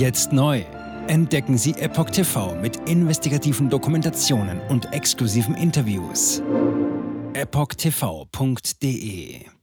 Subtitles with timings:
[0.00, 0.64] Jetzt neu.
[1.08, 6.42] Entdecken Sie Epoch TV mit investigativen Dokumentationen und exklusiven Interviews.
[7.34, 8.70] EpochTV.de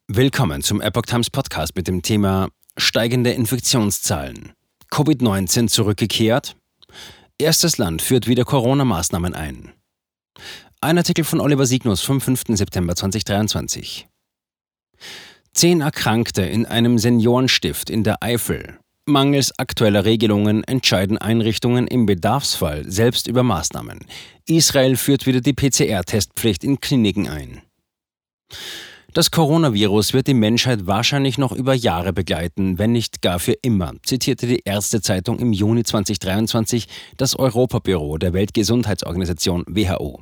[0.08, 4.54] Willkommen zum Epoch Times Podcast mit dem Thema Steigende Infektionszahlen.
[4.92, 6.56] Covid-19 zurückgekehrt?
[7.40, 9.74] Erstes Land führt wieder Corona-Maßnahmen ein.
[10.82, 12.44] Ein Artikel von Oliver Signus vom 5.
[12.50, 14.08] September 2023.
[15.56, 18.78] Zehn Erkrankte in einem Seniorenstift in der Eifel.
[19.08, 24.00] Mangels aktueller Regelungen entscheiden Einrichtungen im Bedarfsfall selbst über Maßnahmen.
[24.46, 27.62] Israel führt wieder die PCR-Testpflicht in Kliniken ein.
[29.18, 33.94] Das Coronavirus wird die Menschheit wahrscheinlich noch über Jahre begleiten, wenn nicht gar für immer,
[34.04, 40.20] zitierte die Ärztezeitung im Juni 2023 das Europabüro der Weltgesundheitsorganisation WHO.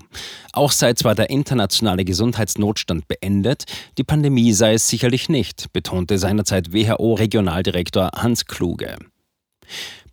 [0.54, 3.66] Auch sei zwar der internationale Gesundheitsnotstand beendet,
[3.98, 8.96] die Pandemie sei es sicherlich nicht, betonte seinerzeit WHO-Regionaldirektor Hans Kluge.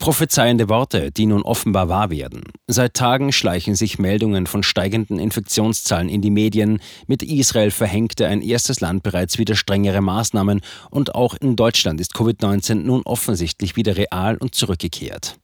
[0.03, 2.43] Prophezeiende Worte, die nun offenbar wahr werden.
[2.67, 6.81] Seit Tagen schleichen sich Meldungen von steigenden Infektionszahlen in die Medien.
[7.07, 12.17] Mit Israel verhängte ein erstes Land bereits wieder strengere Maßnahmen und auch in Deutschland ist
[12.17, 15.37] Covid-19 nun offensichtlich wieder real und zurückgekehrt.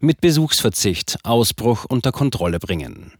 [0.00, 3.12] Mit Besuchsverzicht Ausbruch unter Kontrolle bringen.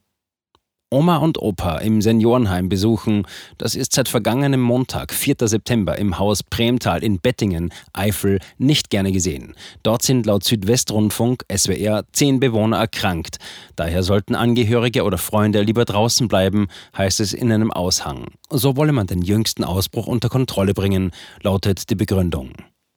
[0.89, 3.27] Oma und Opa im Seniorenheim besuchen,
[3.59, 5.34] das ist seit vergangenem Montag, 4.
[5.41, 9.57] September, im Haus Premtal in Bettingen, Eifel, nicht gerne gesehen.
[9.83, 13.39] Dort sind laut Südwestrundfunk, SWR, zehn Bewohner erkrankt.
[13.75, 18.29] Daher sollten Angehörige oder Freunde lieber draußen bleiben, heißt es in einem Aushang.
[18.48, 21.11] So wolle man den jüngsten Ausbruch unter Kontrolle bringen,
[21.42, 22.53] lautet die Begründung.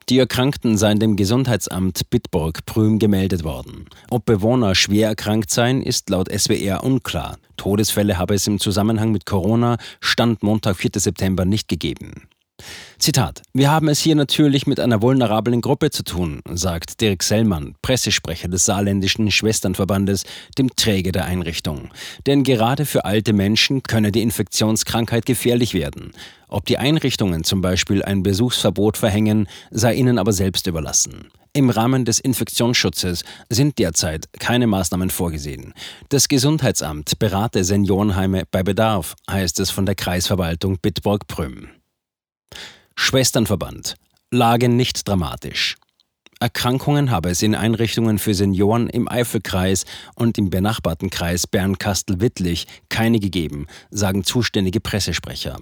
[0.10, 3.86] Die Erkrankten seien dem Gesundheitsamt Bitburg-Prüm gemeldet worden.
[4.10, 7.38] Ob Bewohner schwer erkrankt seien, ist laut SWR unklar.
[7.58, 10.92] Todesfälle habe es im Zusammenhang mit Corona Stand Montag, 4.
[10.96, 12.28] September nicht gegeben.
[12.98, 17.76] Zitat: Wir haben es hier natürlich mit einer vulnerablen Gruppe zu tun, sagt Dirk Sellmann,
[17.82, 20.24] Pressesprecher des Saarländischen Schwesternverbandes,
[20.58, 21.90] dem Träger der Einrichtung.
[22.28, 26.12] Denn gerade für alte Menschen könne die Infektionskrankheit gefährlich werden.
[26.48, 31.30] Ob die Einrichtungen zum Beispiel ein Besuchsverbot verhängen, sei ihnen aber selbst überlassen.
[31.54, 35.74] Im Rahmen des Infektionsschutzes sind derzeit keine Maßnahmen vorgesehen.
[36.10, 41.70] Das Gesundheitsamt berate Seniorenheime bei Bedarf, heißt es von der Kreisverwaltung Bitburg-Prüm.
[42.96, 43.96] Schwesternverband.
[44.32, 45.78] Lage nicht dramatisch.
[46.42, 49.84] Erkrankungen habe es in Einrichtungen für Senioren im Eifelkreis
[50.16, 55.58] und im benachbarten Kreis Bernkastel-Wittlich keine gegeben, sagen zuständige Pressesprecher.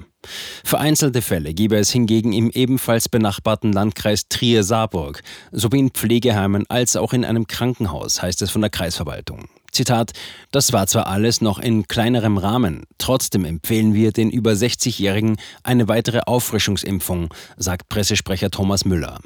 [0.63, 7.13] Vereinzelte Fälle gebe es hingegen im ebenfalls benachbarten Landkreis Trier-Saarburg sowie in Pflegeheimen als auch
[7.13, 9.49] in einem Krankenhaus, heißt es von der Kreisverwaltung.
[9.77, 10.13] Zitat,
[10.51, 15.88] das war zwar alles noch in kleinerem Rahmen, trotzdem empfehlen wir den über 60-Jährigen eine
[15.88, 19.19] weitere Auffrischungsimpfung, sagt Pressesprecher Thomas Müller.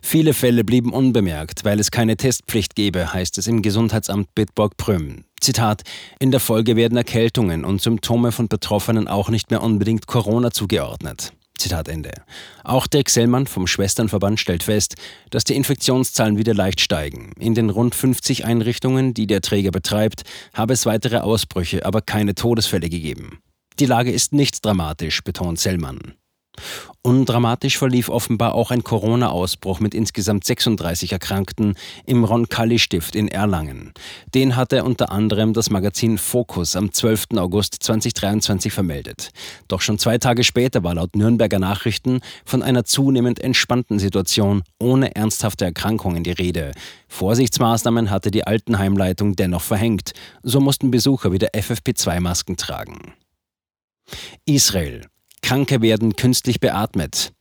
[0.00, 5.24] Viele Fälle blieben unbemerkt, weil es keine Testpflicht gebe, heißt es im Gesundheitsamt Bitburg-Prüm.
[5.40, 5.82] Zitat:
[6.20, 11.32] In der Folge werden Erkältungen und Symptome von Betroffenen auch nicht mehr unbedingt Corona zugeordnet.
[11.58, 12.12] Zitat Ende.
[12.64, 14.96] Auch Dirk Sellmann vom Schwesternverband stellt fest,
[15.30, 17.32] dass die Infektionszahlen wieder leicht steigen.
[17.38, 20.22] In den rund 50 Einrichtungen, die der Träger betreibt,
[20.54, 23.40] habe es weitere Ausbrüche, aber keine Todesfälle gegeben.
[23.78, 26.14] Die Lage ist nicht dramatisch, betont Sellmann.
[27.04, 31.74] Undramatisch verlief offenbar auch ein Corona-Ausbruch mit insgesamt 36 Erkrankten
[32.06, 33.92] im Ron-Kalli-Stift in Erlangen.
[34.34, 37.38] Den hatte unter anderem das Magazin Focus am 12.
[37.38, 39.30] August 2023 vermeldet.
[39.66, 45.16] Doch schon zwei Tage später war laut Nürnberger Nachrichten von einer zunehmend entspannten Situation ohne
[45.16, 46.72] ernsthafte Erkrankungen die Rede.
[47.08, 50.12] Vorsichtsmaßnahmen hatte die Altenheimleitung dennoch verhängt.
[50.42, 53.14] So mussten Besucher wieder FFP2-Masken tragen.
[54.44, 55.11] Israel.
[55.52, 57.34] Kranke werden künstlich beatmet.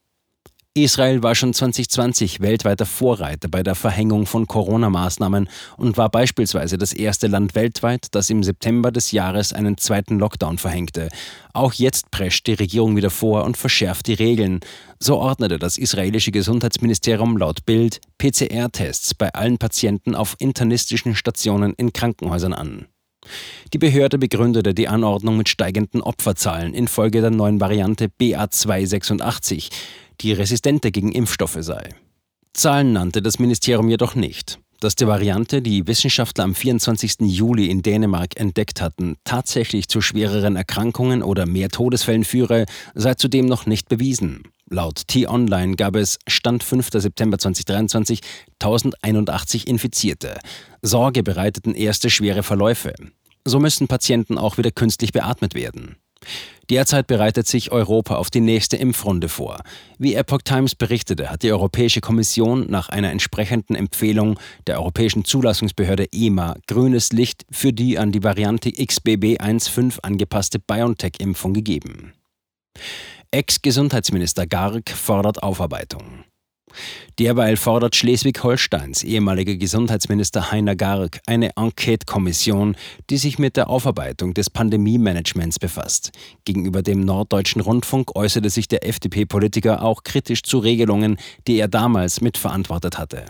[0.73, 6.91] Israel war schon 2020 weltweiter Vorreiter bei der Verhängung von Corona-Maßnahmen und war beispielsweise das
[6.91, 11.07] erste Land weltweit, das im September des Jahres einen zweiten Lockdown verhängte.
[11.53, 14.59] Auch jetzt prescht die Regierung wieder vor und verschärft die Regeln.
[14.99, 21.93] So ordnete das israelische Gesundheitsministerium laut Bild PCR-Tests bei allen Patienten auf internistischen Stationen in
[21.93, 22.87] Krankenhäusern an.
[23.73, 29.69] Die Behörde begründete die Anordnung mit steigenden Opferzahlen infolge der neuen Variante BA286,
[30.21, 31.89] die resistenter gegen Impfstoffe sei.
[32.53, 34.59] Zahlen nannte das Ministerium jedoch nicht.
[34.81, 37.17] Dass die Variante, die Wissenschaftler am 24.
[37.21, 42.65] Juli in Dänemark entdeckt hatten, tatsächlich zu schwereren Erkrankungen oder mehr Todesfällen führe,
[42.95, 44.43] sei zudem noch nicht bewiesen.
[44.73, 46.91] Laut T-Online gab es Stand 5.
[46.93, 48.21] September 2023
[48.59, 50.39] 1081 Infizierte.
[50.81, 52.93] Sorge bereiteten erste schwere Verläufe.
[53.43, 55.97] So müssen Patienten auch wieder künstlich beatmet werden.
[56.69, 59.61] Derzeit bereitet sich Europa auf die nächste Impfrunde vor.
[59.99, 66.05] Wie Epoch Times berichtete, hat die Europäische Kommission nach einer entsprechenden Empfehlung der Europäischen Zulassungsbehörde
[66.13, 72.13] EMA grünes Licht für die an die Variante XBB15 angepasste BioNTech-Impfung gegeben.
[73.33, 76.25] Ex-Gesundheitsminister Garg fordert Aufarbeitung.
[77.17, 82.75] Derweil fordert Schleswig-Holsteins ehemaliger Gesundheitsminister Heiner Garg eine Enquete-Kommission,
[83.09, 86.11] die sich mit der Aufarbeitung des Pandemie-Managements befasst.
[86.43, 91.17] Gegenüber dem Norddeutschen Rundfunk äußerte sich der FDP-Politiker auch kritisch zu Regelungen,
[91.47, 93.23] die er damals mitverantwortet hatte.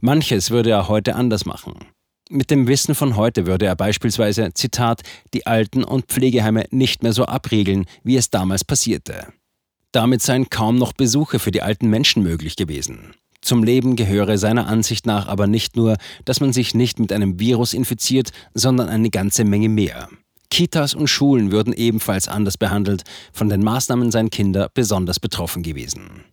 [0.00, 1.74] Manches würde er heute anders machen.
[2.30, 5.02] Mit dem Wissen von heute würde er beispielsweise, Zitat,
[5.34, 9.26] die Alten- und Pflegeheime nicht mehr so abriegeln, wie es damals passierte.
[9.92, 13.14] Damit seien kaum noch Besuche für die alten Menschen möglich gewesen.
[13.42, 17.38] Zum Leben gehöre seiner Ansicht nach aber nicht nur, dass man sich nicht mit einem
[17.38, 20.08] Virus infiziert, sondern eine ganze Menge mehr.
[20.50, 23.02] Kitas und Schulen würden ebenfalls anders behandelt,
[23.34, 26.24] von den Maßnahmen seien Kinder besonders betroffen gewesen.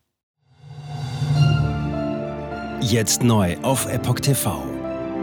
[2.81, 4.70] Jetzt neu auf Epoch TV.